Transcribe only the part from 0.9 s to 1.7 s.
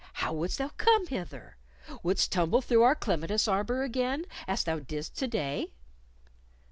hither?